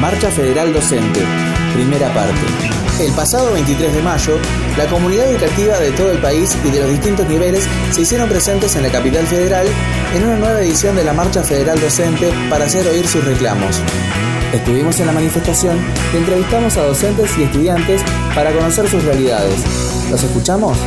Marcha 0.00 0.30
Federal 0.30 0.72
Docente, 0.72 1.20
primera 1.74 2.12
parte. 2.14 2.40
El 3.00 3.12
pasado 3.12 3.52
23 3.52 3.92
de 3.92 4.02
mayo, 4.02 4.38
la 4.78 4.86
comunidad 4.86 5.30
educativa 5.30 5.78
de 5.78 5.90
todo 5.92 6.10
el 6.10 6.18
país 6.18 6.56
y 6.64 6.70
de 6.70 6.80
los 6.80 6.88
distintos 6.88 7.28
niveles 7.28 7.68
se 7.90 8.00
hicieron 8.00 8.26
presentes 8.26 8.74
en 8.76 8.82
la 8.84 8.90
capital 8.90 9.26
federal 9.26 9.66
en 10.14 10.24
una 10.24 10.36
nueva 10.36 10.60
edición 10.62 10.96
de 10.96 11.04
la 11.04 11.12
Marcha 11.12 11.42
Federal 11.42 11.78
Docente 11.78 12.32
para 12.48 12.64
hacer 12.64 12.86
oír 12.88 13.06
sus 13.06 13.22
reclamos. 13.24 13.82
Estuvimos 14.54 14.98
en 15.00 15.06
la 15.06 15.12
manifestación 15.12 15.78
y 16.14 16.16
entrevistamos 16.16 16.78
a 16.78 16.86
docentes 16.86 17.36
y 17.36 17.42
estudiantes 17.42 18.00
para 18.34 18.52
conocer 18.52 18.88
sus 18.88 19.04
realidades. 19.04 19.60
¿Los 20.10 20.22
escuchamos? 20.22 20.78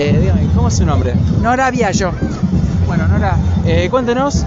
Eh, 0.00 0.16
dígame, 0.16 0.46
¿cómo 0.54 0.68
es 0.68 0.76
su 0.76 0.86
nombre? 0.86 1.12
Nora 1.42 1.72
Viallo. 1.72 2.12
Bueno, 2.86 3.08
Nora, 3.08 3.36
eh, 3.66 3.88
cuéntenos 3.90 4.44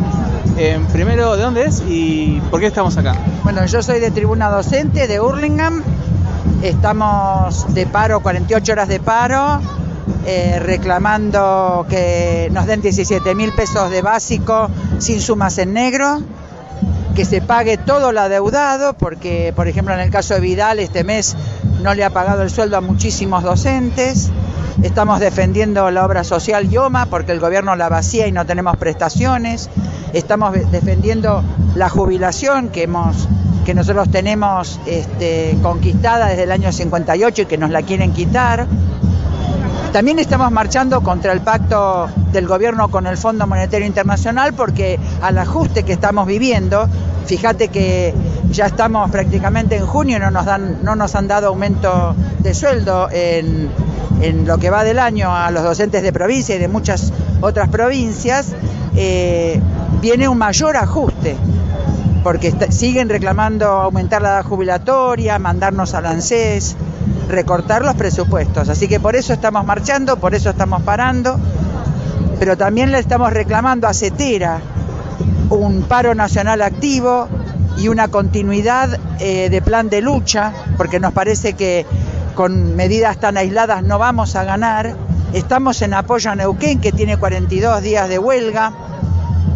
eh, 0.57 0.79
primero 0.93 1.35
de 1.35 1.43
dónde 1.43 1.65
es 1.65 1.83
y 1.89 2.41
por 2.49 2.61
qué 2.61 2.67
estamos 2.67 2.95
acá. 2.95 3.15
Bueno, 3.43 3.65
yo 3.65 3.83
soy 3.83 3.99
de 3.99 4.11
tribuna 4.11 4.49
docente 4.49 5.09
de 5.09 5.19
Hurlingham. 5.19 5.83
Estamos 6.63 7.73
de 7.73 7.85
paro, 7.85 8.21
48 8.21 8.71
horas 8.71 8.87
de 8.87 9.01
paro, 9.01 9.59
eh, 10.25 10.57
reclamando 10.61 11.85
que 11.89 12.47
nos 12.53 12.65
den 12.65 12.81
17 12.81 13.35
mil 13.35 13.51
pesos 13.51 13.91
de 13.91 14.01
básico 14.01 14.69
sin 14.99 15.19
sumas 15.19 15.57
en 15.57 15.73
negro, 15.73 16.21
que 17.13 17.25
se 17.25 17.41
pague 17.41 17.75
todo 17.75 18.13
lo 18.13 18.21
adeudado, 18.21 18.93
porque, 18.93 19.51
por 19.53 19.67
ejemplo, 19.67 19.93
en 19.95 19.99
el 19.99 20.11
caso 20.11 20.33
de 20.33 20.39
Vidal, 20.39 20.79
este 20.79 21.03
mes 21.03 21.35
no 21.81 21.93
le 21.93 22.05
ha 22.05 22.09
pagado 22.09 22.41
el 22.41 22.49
sueldo 22.49 22.77
a 22.77 22.81
muchísimos 22.81 23.43
docentes. 23.43 24.31
Estamos 24.83 25.19
defendiendo 25.19 25.91
la 25.91 26.05
obra 26.05 26.23
social 26.23 26.69
Yoma 26.69 27.05
porque 27.05 27.31
el 27.31 27.39
gobierno 27.39 27.75
la 27.75 27.89
vacía 27.89 28.27
y 28.27 28.31
no 28.31 28.45
tenemos 28.45 28.77
prestaciones. 28.77 29.69
Estamos 30.13 30.53
defendiendo 30.71 31.43
la 31.75 31.89
jubilación 31.89 32.69
que 32.69 32.83
hemos 32.83 33.27
que 33.65 33.75
nosotros 33.75 34.09
tenemos 34.09 34.79
este, 34.87 35.55
conquistada 35.61 36.27
desde 36.27 36.43
el 36.43 36.51
año 36.51 36.71
58 36.71 37.43
y 37.43 37.45
que 37.45 37.57
nos 37.57 37.69
la 37.69 37.83
quieren 37.83 38.11
quitar. 38.11 38.65
También 39.93 40.19
estamos 40.19 40.51
marchando 40.51 41.01
contra 41.01 41.33
el 41.33 41.41
pacto 41.41 42.07
del 42.31 42.47
gobierno 42.47 42.89
con 42.89 43.07
el 43.07 43.17
Fondo 43.17 43.45
Monetario 43.45 43.85
Internacional 43.85 44.53
porque 44.53 44.99
al 45.21 45.37
ajuste 45.37 45.83
que 45.83 45.93
estamos 45.93 46.25
viviendo, 46.25 46.87
fíjate 47.25 47.69
que 47.69 48.13
ya 48.49 48.65
estamos 48.65 49.09
prácticamente 49.11 49.75
en 49.75 49.85
junio 49.85 50.17
y 50.17 50.19
no 50.19 50.31
nos, 50.95 51.15
han 51.15 51.27
dado 51.27 51.47
aumento 51.47 52.15
de 52.39 52.53
sueldo 52.53 53.09
en, 53.11 53.69
en 54.21 54.45
lo 54.45 54.57
que 54.57 54.69
va 54.69 54.83
del 54.83 54.99
año 54.99 55.35
a 55.35 55.51
los 55.51 55.63
docentes 55.63 56.03
de 56.03 56.13
provincia 56.13 56.55
y 56.55 56.59
de 56.59 56.67
muchas 56.67 57.11
otras 57.41 57.69
provincias, 57.69 58.53
eh, 58.95 59.59
viene 60.01 60.27
un 60.27 60.37
mayor 60.37 60.77
ajuste, 60.77 61.35
porque 62.23 62.53
siguen 62.69 63.09
reclamando 63.09 63.67
aumentar 63.67 64.21
la 64.21 64.29
edad 64.29 64.43
jubilatoria, 64.43 65.39
mandarnos 65.39 65.93
al 65.93 66.05
ANSES, 66.05 66.75
recortar 67.29 67.83
los 67.83 67.95
presupuestos. 67.95 68.69
Así 68.69 68.87
que 68.87 68.99
por 68.99 69.15
eso 69.15 69.33
estamos 69.33 69.65
marchando, 69.65 70.17
por 70.17 70.35
eso 70.35 70.51
estamos 70.51 70.83
parando, 70.83 71.39
pero 72.39 72.57
también 72.57 72.91
le 72.91 72.99
estamos 72.99 73.33
reclamando 73.33 73.87
a 73.87 73.93
CETERA 73.93 74.61
un 75.55 75.83
paro 75.83 76.15
nacional 76.15 76.61
activo 76.61 77.27
y 77.77 77.87
una 77.87 78.07
continuidad 78.07 78.99
eh, 79.19 79.49
de 79.49 79.61
plan 79.61 79.89
de 79.89 80.01
lucha, 80.01 80.53
porque 80.77 80.99
nos 80.99 81.13
parece 81.13 81.53
que 81.53 81.85
con 82.35 82.75
medidas 82.75 83.17
tan 83.19 83.37
aisladas 83.37 83.83
no 83.83 83.97
vamos 83.99 84.35
a 84.35 84.43
ganar. 84.43 84.95
Estamos 85.33 85.81
en 85.81 85.93
apoyo 85.93 86.31
a 86.31 86.35
Neuquén, 86.35 86.79
que 86.79 86.91
tiene 86.91 87.17
42 87.17 87.81
días 87.81 88.09
de 88.09 88.19
huelga. 88.19 88.73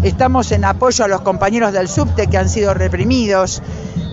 Estamos 0.04 0.52
en 0.52 0.66
apoyo 0.66 1.06
a 1.06 1.08
los 1.08 1.22
compañeros 1.22 1.74
del 1.74 1.88
subte 1.88 2.28
que 2.28 2.38
han 2.38 2.50
sido 2.50 2.74
reprimidos. 2.74 3.62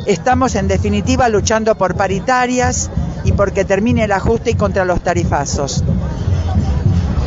Estamos 0.06 0.54
en 0.54 0.69
definitiva 0.69 1.28
luchando 1.28 1.75
por 1.76 1.94
paritarias 1.94 2.91
y 3.25 3.32
porque 3.32 3.64
termine 3.64 4.04
el 4.04 4.12
ajuste 4.12 4.50
y 4.50 4.54
contra 4.54 4.84
los 4.84 5.00
tarifazos. 5.00 5.84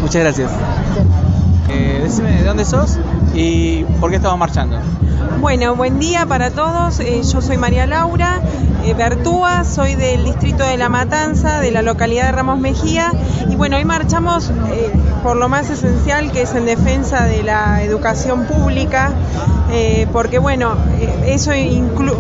Muchas 0.02 0.22
gracias. 0.22 0.52
Eh, 1.70 2.02
decime 2.04 2.32
de 2.32 2.44
dónde 2.44 2.66
sos 2.66 2.98
y 3.36 3.86
por 4.00 4.10
qué 4.10 4.18
estamos 4.18 4.40
marchando. 4.40 4.80
Bueno, 5.40 5.76
buen 5.76 6.00
día 6.00 6.26
para 6.26 6.52
todos. 6.52 7.00
Eh, 7.00 7.22
yo 7.24 7.42
soy 7.42 7.58
María 7.58 7.86
Laura 7.86 8.42
eh, 8.86 8.94
Bertúa, 8.94 9.64
soy 9.64 9.96
del 9.96 10.24
distrito 10.24 10.64
de 10.64 10.78
La 10.78 10.90
Matanza, 10.90 11.60
de 11.60 11.72
la 11.72 11.82
localidad 11.82 12.28
de 12.28 12.32
Ramos 12.32 12.60
Mejía. 12.60 13.12
Y 13.50 13.56
bueno, 13.56 13.78
hoy 13.78 13.86
marchamos 13.86 14.50
eh, 14.50 14.92
por 15.26 15.38
lo 15.38 15.50
más 15.50 15.72
esencial 15.72 16.32
que 16.32 16.44
es 16.44 16.54
en 16.54 16.66
defensa 16.66 17.26
de 17.26 17.42
la 17.42 17.82
educación 17.82 18.46
pública, 18.46 19.12
eh, 19.72 20.06
porque 20.14 20.38
bueno, 20.38 20.76
eso 21.26 21.50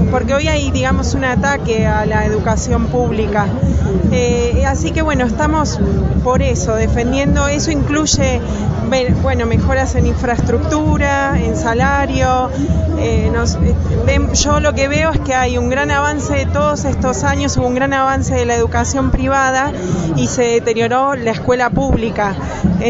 porque 0.10 0.34
hoy 0.34 0.48
hay 0.48 0.72
digamos 0.72 1.14
un 1.14 1.24
ataque 1.24 1.86
a 1.86 2.08
la 2.08 2.26
educación 2.26 2.88
pública. 2.88 3.46
así 4.66 4.90
que 4.90 5.04
bueno, 5.04 5.26
estamos 5.26 5.80
por 6.24 6.42
eso, 6.42 6.74
defendiendo, 6.74 7.48
eso 7.48 7.70
incluye 7.70 8.42
bueno, 9.22 9.46
mejoras 9.46 9.94
en 9.94 10.08
infraestructura, 10.08 11.40
en 11.40 11.56
salario. 11.56 12.50
yo 14.34 14.60
lo 14.60 14.74
que 14.74 14.88
veo 14.88 15.12
es 15.12 15.20
que 15.20 15.34
hay 15.34 15.58
un 15.58 15.70
gran 15.70 15.92
avance 15.92 16.48
todos 16.52 16.86
estos 16.86 17.24
años 17.24 17.56
hubo 17.58 17.68
un 17.68 17.76
gran 17.76 17.94
avance 17.94 18.34
de 18.34 18.46
la 18.46 18.56
educación 18.56 19.12
privada 19.12 19.72
y 20.16 20.28
se 20.28 20.44
deterioró 20.44 21.16
la 21.16 21.32
escuela 21.32 21.70
pública. 21.70 22.36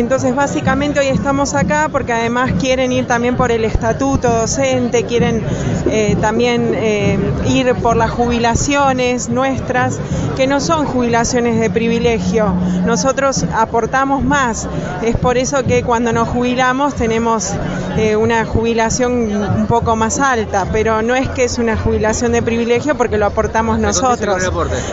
Entonces, 0.06 0.36
básicamente 0.36 1.00
hoy 1.00 1.08
estamos 1.08 1.56
acá 1.56 1.90
porque 1.92 2.14
además 2.14 2.52
quieren 2.60 2.92
ir 2.92 3.08
también 3.08 3.36
por 3.36 3.52
el 3.52 3.66
estatuto 3.66 4.30
docente, 4.30 5.04
quieren 5.06 5.42
eh, 5.90 6.16
también 6.22 6.74
eh, 6.76 7.18
ir 7.48 7.74
por 7.74 7.98
las 7.98 8.12
jubilaciones 8.12 9.30
nuestras, 9.30 9.98
que 10.38 10.46
no 10.46 10.60
son 10.60 10.86
jubilaciones 10.86 11.60
de 11.60 11.72
privilegio. 11.72 12.54
Nosotros 12.86 13.46
aportamos 13.52 14.24
más. 14.24 14.68
Es 15.02 15.18
por 15.18 15.40
eso 15.40 15.64
que 15.64 15.82
cuando 15.82 16.14
nos 16.14 16.28
jubilamos 16.28 16.94
tenemos 16.94 17.54
eh, 17.98 18.16
una 18.16 18.46
jubilación 18.46 19.36
un 19.36 19.66
poco 19.66 19.96
más 19.96 20.20
alta, 20.20 20.68
pero 20.72 21.02
no 21.02 21.16
es 21.16 21.30
que 21.30 21.46
es 21.46 21.58
una 21.58 21.78
jubilación 21.78 22.32
de 22.32 22.44
privilegio 22.44 22.96
porque 22.96 23.18
lo 23.18 23.26
aportamos 23.26 23.80
nosotros. 23.80 24.36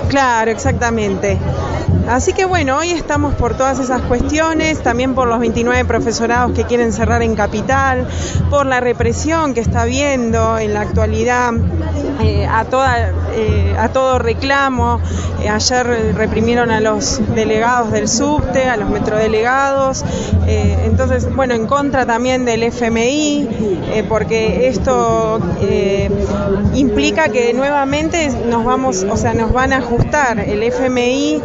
Claro, 0.08 0.50
exactamente. 0.50 1.38
Así 2.08 2.32
que 2.32 2.44
bueno, 2.44 2.78
hoy 2.78 2.90
estamos 2.90 3.34
por 3.34 3.54
todas 3.56 3.78
esas 3.78 4.02
cuestiones, 4.02 4.82
también 4.82 5.01
por 5.10 5.26
los 5.26 5.40
29 5.40 5.84
profesorados 5.84 6.52
que 6.52 6.64
quieren 6.64 6.92
cerrar 6.92 7.22
en 7.22 7.34
Capital, 7.34 8.06
por 8.50 8.66
la 8.66 8.78
represión 8.78 9.52
que 9.52 9.60
está 9.60 9.82
habiendo 9.82 10.58
en 10.58 10.74
la 10.74 10.82
actualidad 10.82 11.52
eh, 12.22 12.46
a, 12.46 12.64
toda, 12.64 13.10
eh, 13.34 13.74
a 13.76 13.88
todo 13.88 14.20
reclamo. 14.20 15.00
Eh, 15.42 15.48
ayer 15.48 16.14
reprimieron 16.14 16.70
a 16.70 16.80
los 16.80 17.20
delegados 17.34 17.90
del 17.90 18.08
subte, 18.08 18.68
a 18.68 18.76
los 18.76 18.88
metrodelegados. 18.90 20.04
entonces, 20.46 21.34
bueno, 21.34 21.54
en 21.54 21.66
contra 21.66 22.06
también 22.06 22.44
del 22.44 22.62
FMI, 22.62 24.04
porque 24.08 24.68
esto 24.68 25.40
implica 26.74 27.28
que 27.28 27.52
nuevamente 27.54 28.30
nos 28.48 28.64
vamos, 28.64 29.04
o 29.08 29.16
sea, 29.16 29.34
nos 29.34 29.52
van 29.52 29.72
a 29.72 29.78
ajustar. 29.78 30.38
El 30.40 30.62
FMI 30.62 31.40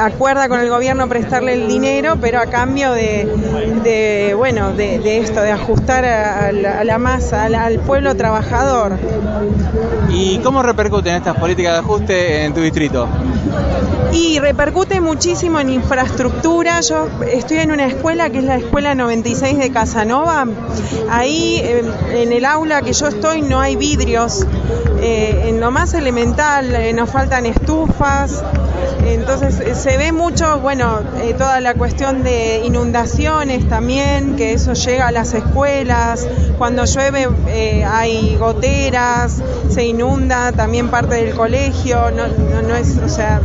acuerda 0.00 0.48
con 0.48 0.60
el 0.60 0.68
gobierno 0.68 1.08
prestarle 1.08 1.54
el 1.54 1.68
dinero, 1.68 2.16
pero 2.20 2.40
a 2.40 2.46
cambio 2.46 2.92
de, 2.92 4.34
bueno, 4.36 4.72
de, 4.72 5.18
esto, 5.18 5.40
de 5.40 5.50
ajustar 5.50 6.04
a, 6.04 6.52
la, 6.52 6.98
masa, 6.98 7.44
al, 7.44 7.78
pueblo 7.80 8.16
trabajador. 8.16 8.98
¿Y 10.10 10.38
cómo 10.38 10.62
repercuten 10.62 11.14
estas 11.14 11.36
políticas 11.36 11.72
de 11.72 11.78
ajuste 11.78 12.44
en 12.44 12.54
tu 12.54 12.60
distrito? 12.60 13.08
Y 14.12 14.38
repercute 14.40 15.00
muchísimo 15.00 15.58
en 15.58 15.70
infraestructura. 15.70 16.80
Yo 16.82 17.08
estoy 17.30 17.58
en 17.58 17.72
una 17.72 17.86
escuela 17.86 18.28
que 18.28 18.38
es 18.38 18.44
la 18.44 18.56
Escuela 18.56 18.94
96 18.94 19.58
de 19.58 19.70
Casanova. 19.70 20.46
Ahí 21.10 21.56
eh, 21.62 21.82
en 22.12 22.32
el 22.32 22.44
aula 22.44 22.82
que 22.82 22.92
yo 22.92 23.08
estoy 23.08 23.40
no 23.40 23.60
hay 23.60 23.76
vidrios. 23.76 24.46
Eh, 25.00 25.44
en 25.46 25.60
lo 25.60 25.70
más 25.70 25.94
elemental 25.94 26.74
eh, 26.74 26.92
nos 26.92 27.10
faltan 27.10 27.46
estufas. 27.46 28.44
Entonces 29.06 29.76
se 29.76 29.96
ve 29.96 30.12
mucho, 30.12 30.60
bueno, 30.60 31.00
toda 31.36 31.60
la 31.60 31.74
cuestión 31.74 32.22
de 32.22 32.62
inundaciones 32.64 33.68
también, 33.68 34.36
que 34.36 34.52
eso 34.52 34.74
llega 34.74 35.08
a 35.08 35.12
las 35.12 35.34
escuelas. 35.34 36.26
Cuando 36.58 36.84
llueve 36.84 37.28
hay 37.84 38.36
goteras, 38.36 39.42
se 39.68 39.84
inunda 39.84 40.52
también 40.52 40.88
parte 40.88 41.16
del 41.16 41.34
colegio. 41.34 42.10
No, 42.10 42.28
no, 42.28 42.62
no 42.62 42.74
es, 42.76 42.98
o 42.98 43.08
sea, 43.08 43.40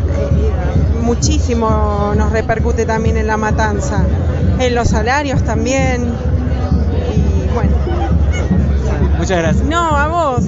muchísimo 1.01 2.13
nos 2.15 2.31
repercute 2.31 2.85
también 2.85 3.17
en 3.17 3.27
la 3.27 3.37
matanza, 3.37 4.03
en 4.59 4.75
los 4.75 4.89
salarios 4.89 5.43
también. 5.43 6.05
Y 7.15 7.53
bueno. 7.53 7.71
Muchas 9.17 9.37
gracias. 9.39 9.65
No, 9.65 9.97
a 9.97 10.07
vos. 10.07 10.45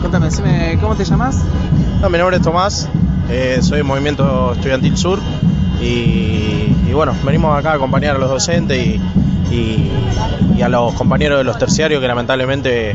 Cuéntame, 0.00 0.78
¿cómo 0.80 0.94
te 0.94 1.04
llamas? 1.04 1.38
mi 2.10 2.18
nombre 2.18 2.36
es 2.36 2.42
Tomás, 2.42 2.88
eh, 3.28 3.58
soy 3.62 3.78
del 3.78 3.84
Movimiento 3.84 4.52
Estudiantil 4.52 4.96
Sur 4.96 5.18
y, 5.80 6.92
bueno, 6.92 7.14
venimos 7.24 7.58
acá 7.58 7.72
a 7.72 7.74
acompañar 7.74 8.16
a 8.16 8.18
los 8.18 8.30
docentes 8.30 9.00
y, 9.50 9.90
a 10.62 10.68
los 10.68 10.94
compañeros 10.94 11.38
de 11.38 11.44
los 11.44 11.58
terciarios 11.58 12.00
que 12.00 12.06
lamentablemente 12.06 12.94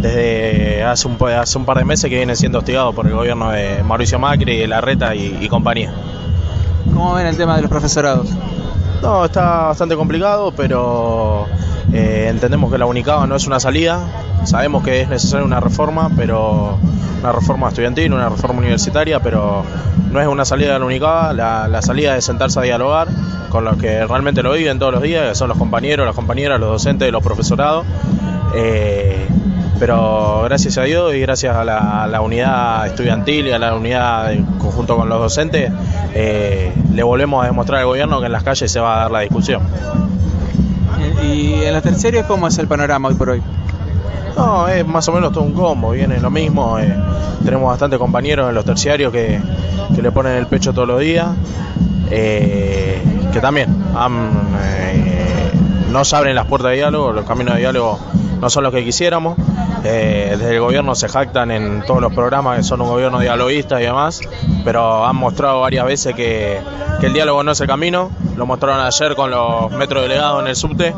desde 0.00 0.82
hace 0.82 1.08
un, 1.08 1.18
hace 1.28 1.58
un 1.58 1.64
par 1.64 1.76
de 1.78 1.84
meses 1.84 2.08
que 2.08 2.16
vienen 2.16 2.36
siendo 2.36 2.58
hostigados 2.58 2.94
por 2.94 3.06
el 3.06 3.12
gobierno 3.12 3.50
de 3.50 3.82
Mauricio 3.82 4.18
Macri, 4.18 4.66
Larreta 4.66 5.14
y, 5.14 5.36
y 5.40 5.48
compañía. 5.48 5.92
¿Cómo 6.86 7.14
ven 7.14 7.26
el 7.26 7.36
tema 7.36 7.56
de 7.56 7.62
los 7.62 7.70
profesorados? 7.70 8.28
No, 9.02 9.26
está 9.26 9.66
bastante 9.66 9.94
complicado, 9.96 10.52
pero 10.56 11.46
eh, 11.96 12.28
entendemos 12.28 12.70
que 12.70 12.76
la 12.76 12.84
UNICABA 12.84 13.26
no 13.26 13.36
es 13.36 13.46
una 13.46 13.58
salida. 13.58 14.00
Sabemos 14.44 14.84
que 14.84 15.00
es 15.00 15.08
necesaria 15.08 15.46
una 15.46 15.60
reforma, 15.60 16.10
pero 16.14 16.78
una 17.20 17.32
reforma 17.32 17.68
estudiantil, 17.68 18.12
una 18.12 18.28
reforma 18.28 18.58
universitaria, 18.58 19.20
pero 19.20 19.64
no 20.10 20.20
es 20.20 20.28
una 20.28 20.44
salida 20.44 20.74
de 20.74 20.78
la 20.78 20.84
UNICABA. 20.84 21.32
La, 21.32 21.80
salida 21.80 22.14
es 22.18 22.24
sentarse 22.26 22.58
a 22.58 22.62
dialogar 22.64 23.08
con 23.48 23.64
los 23.64 23.78
que 23.78 24.06
realmente 24.06 24.42
lo 24.42 24.52
viven 24.52 24.78
todos 24.78 24.92
los 24.92 25.02
días, 25.02 25.26
que 25.30 25.34
son 25.34 25.48
los 25.48 25.56
compañeros, 25.56 26.04
las 26.04 26.14
compañeras, 26.14 26.60
los 26.60 26.68
docentes, 26.68 27.10
los 27.10 27.22
profesorados. 27.22 27.86
Eh, 28.54 29.26
pero 29.78 30.42
gracias 30.44 30.76
a 30.76 30.82
Dios 30.82 31.14
y 31.14 31.20
gracias 31.20 31.56
a 31.56 31.64
la, 31.64 32.20
unidad 32.20 32.86
estudiantil 32.86 33.46
y 33.46 33.52
a 33.52 33.58
la 33.58 33.74
unidad 33.74 34.34
conjunto 34.58 34.96
con 34.96 35.08
los 35.08 35.18
docentes, 35.18 35.72
eh, 36.14 36.72
le 36.92 37.02
volvemos 37.02 37.42
a 37.42 37.46
demostrar 37.46 37.80
al 37.80 37.86
gobierno 37.86 38.20
que 38.20 38.26
en 38.26 38.32
las 38.32 38.42
calles 38.42 38.70
se 38.70 38.80
va 38.80 38.96
a 38.96 38.98
dar 39.00 39.10
la 39.10 39.20
discusión. 39.20 39.62
¿Y 41.22 41.54
en 41.64 41.72
los 41.74 41.82
terciarios 41.82 42.26
cómo 42.26 42.48
es 42.48 42.58
el 42.58 42.68
panorama 42.68 43.08
hoy 43.08 43.14
por 43.14 43.30
hoy? 43.30 43.42
No, 44.36 44.68
es 44.68 44.86
más 44.86 45.08
o 45.08 45.12
menos 45.12 45.32
todo 45.32 45.44
un 45.44 45.52
combo, 45.52 45.92
viene 45.92 46.20
lo 46.20 46.30
mismo. 46.30 46.78
Eh, 46.78 46.94
tenemos 47.44 47.70
bastantes 47.70 47.98
compañeros 47.98 48.48
en 48.48 48.54
los 48.54 48.64
terciarios 48.64 49.12
que, 49.12 49.40
le 50.00 50.12
ponen 50.12 50.32
el 50.36 50.46
pecho 50.46 50.72
todos 50.72 50.88
los 50.88 51.00
días, 51.00 51.28
eh, 52.10 53.00
que 53.32 53.40
también 53.40 53.74
no 55.90 56.04
se 56.04 56.16
abren 56.16 56.34
las 56.34 56.46
puertas 56.46 56.70
de 56.70 56.76
diálogo, 56.76 57.12
los 57.12 57.24
caminos 57.24 57.54
de 57.54 57.60
diálogo 57.60 57.98
no 58.40 58.50
son 58.50 58.64
los 58.64 58.72
que 58.72 58.84
quisiéramos. 58.84 59.38
Eh, 59.88 60.30
desde 60.36 60.54
el 60.54 60.60
gobierno 60.60 60.96
se 60.96 61.08
jactan 61.08 61.52
en 61.52 61.82
todos 61.86 62.00
los 62.00 62.12
programas 62.12 62.56
que 62.56 62.64
son 62.64 62.80
un 62.80 62.88
gobierno 62.88 63.20
dialoguista 63.20 63.80
y 63.80 63.84
demás, 63.84 64.20
pero 64.64 65.06
han 65.06 65.14
mostrado 65.14 65.60
varias 65.60 65.86
veces 65.86 66.12
que, 66.16 66.58
el 67.02 67.12
diálogo 67.12 67.44
no 67.44 67.52
es 67.52 67.60
el 67.60 67.68
camino. 67.68 68.10
Lo 68.36 68.46
mostraron 68.46 68.80
ayer 68.84 69.14
con 69.14 69.30
los 69.30 69.70
metros 69.70 70.02
delegados 70.02 70.42
en 70.42 70.48
el 70.48 70.56
subte, 70.56 70.92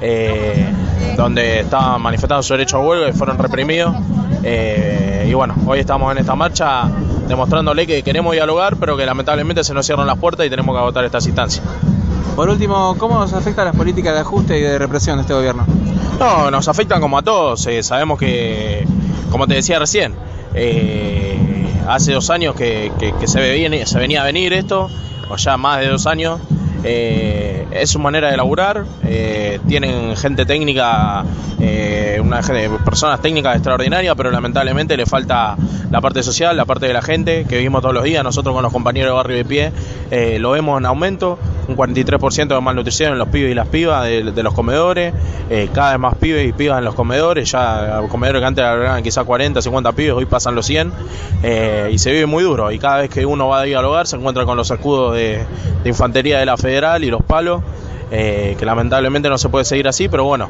eh, 0.00 0.66
donde 1.16 1.60
estaban 1.60 2.02
manifestando 2.02 2.42
su 2.42 2.54
derecho 2.54 2.78
a 2.78 2.80
huelga 2.80 3.08
y 3.08 3.12
fueron 3.12 3.38
reprimidos. 3.38 3.94
Eh, 4.42 5.26
y 5.28 5.34
bueno, 5.34 5.54
hoy 5.66 5.78
estamos 5.78 6.10
en 6.10 6.18
esta 6.18 6.34
marcha 6.34 6.90
demostrándole 7.28 7.86
que 7.86 8.02
queremos 8.02 8.32
dialogar, 8.32 8.76
pero 8.78 8.96
que 8.96 9.06
lamentablemente 9.06 9.62
se 9.62 9.74
nos 9.74 9.86
cierran 9.86 10.08
las 10.08 10.18
puertas 10.18 10.44
y 10.44 10.50
tenemos 10.50 10.74
que 10.74 10.80
agotar 10.80 11.04
estas 11.04 11.24
instancias. 11.26 11.64
Por 12.36 12.48
último, 12.48 12.96
¿cómo 12.98 13.18
nos 13.18 13.32
afecta 13.32 13.64
las 13.64 13.76
políticas 13.76 14.14
de 14.14 14.20
ajuste 14.20 14.58
y 14.58 14.62
de 14.62 14.78
represión 14.78 15.16
de 15.16 15.22
este 15.22 15.34
gobierno? 15.34 15.64
No, 16.18 16.50
nos 16.50 16.68
afectan 16.68 17.00
como 17.00 17.18
a 17.18 17.22
todos. 17.22 17.66
Eh, 17.66 17.82
sabemos 17.82 18.18
que, 18.18 18.86
como 19.30 19.46
te 19.46 19.54
decía 19.54 19.78
recién, 19.78 20.14
eh, 20.54 21.36
hace 21.88 22.12
dos 22.12 22.30
años 22.30 22.54
que, 22.54 22.92
se, 23.26 23.40
venía, 23.40 23.86
se 23.86 23.98
venía 23.98 24.22
a 24.22 24.24
venir 24.24 24.52
esto, 24.52 24.90
o 25.28 25.36
ya 25.36 25.56
más 25.56 25.80
de 25.80 25.88
dos 25.88 26.06
años. 26.06 26.40
Eh, 26.86 27.66
es 27.70 27.90
su 27.90 27.98
manera 27.98 28.30
de 28.30 28.36
laburar, 28.36 28.84
tienen 29.66 30.16
gente 30.16 30.44
técnica, 30.44 31.24
una, 32.20 32.40
personas 32.84 33.20
técnicas 33.22 33.56
extraordinarias, 33.56 34.14
pero 34.16 34.30
lamentablemente 34.30 34.96
le 34.96 35.06
falta 35.06 35.56
la 35.90 36.00
parte 36.02 36.22
social, 36.22 36.56
la 36.56 36.66
parte 36.66 36.86
de 36.86 36.92
la 36.92 37.00
gente 37.00 37.46
que 37.48 37.56
vivimos 37.56 37.80
todos 37.80 37.94
los 37.94 38.04
días. 38.04 38.22
Nosotros 38.22 38.54
con 38.54 38.62
los 38.62 38.72
compañeros 38.72 39.10
de 39.10 39.14
Barrio 39.14 39.36
de 39.38 39.44
Pie 39.46 39.72
lo 40.38 40.50
vemos 40.50 40.78
en 40.78 40.84
aumento 40.86 41.38
un 41.68 41.76
43% 41.76 42.48
de 42.48 42.60
malnutrición 42.60 43.12
en 43.12 43.18
los 43.18 43.28
pibes 43.28 43.52
y 43.52 43.54
las 43.54 43.68
pibas 43.68 44.04
de, 44.04 44.42
los 44.42 44.54
comedores, 44.54 45.14
eh, 45.50 45.68
cada 45.72 45.92
vez 45.92 46.00
más 46.00 46.14
pibes 46.16 46.48
y 46.48 46.52
pibas 46.52 46.78
en 46.78 46.84
los 46.84 46.94
comedores, 46.94 47.50
ya 47.50 48.02
comedores 48.08 48.40
que 48.40 48.46
antes 48.46 48.64
eran 48.64 49.02
quizá 49.02 49.24
40, 49.24 49.62
50 49.62 49.92
pibes, 49.92 50.12
hoy 50.12 50.26
pasan 50.26 50.54
los 50.54 50.66
100 50.66 50.92
eh, 51.42 51.90
y 51.92 51.98
se 51.98 52.12
vive 52.12 52.26
muy 52.26 52.42
duro 52.42 52.70
y 52.70 52.78
cada 52.78 52.98
vez 52.98 53.10
que 53.10 53.24
uno 53.26 53.48
va 53.48 53.60
a 53.60 53.62
dialogar 53.62 54.06
se 54.06 54.16
encuentra 54.16 54.44
con 54.44 54.56
los 54.56 54.70
escudos 54.70 55.14
de, 55.14 55.44
infantería 55.84 56.38
de 56.38 56.46
la 56.46 56.56
federal 56.56 57.04
y 57.04 57.10
los 57.10 57.22
palos, 57.22 57.62
eh, 58.10 58.56
que 58.58 58.64
lamentablemente 58.64 59.28
no 59.28 59.38
se 59.38 59.48
puede 59.48 59.64
seguir 59.64 59.88
así, 59.88 60.08
pero 60.08 60.24
bueno, 60.24 60.48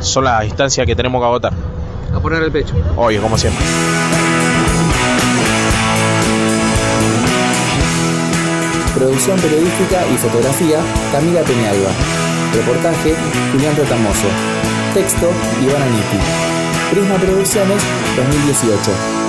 son 0.00 0.24
las 0.24 0.44
instancias 0.44 0.86
que 0.86 0.94
tenemos 0.94 1.20
que 1.20 1.26
agotar. 1.26 1.52
A 2.14 2.20
poner 2.20 2.42
el 2.42 2.52
pecho. 2.52 2.74
Oye, 2.96 3.18
como 3.18 3.36
siempre. 3.36 3.64
Producción 9.04 9.38
periodística 9.38 10.00
y 10.06 10.16
fotografía, 10.16 10.80
Camila 11.12 11.42
Peñalba. 11.42 11.90
Reportaje, 12.54 13.14
Julián 13.52 13.76
Retamoso. 13.76 14.28
Texto, 14.94 15.30
Iván 15.62 15.82
Aniti. 15.82 16.16
Prisma 16.90 17.16
Producciones, 17.18 17.82
2018. 18.16 19.23